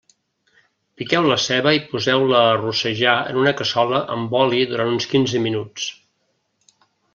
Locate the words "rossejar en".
2.63-3.39